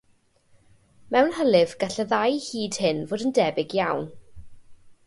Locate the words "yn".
3.29-3.39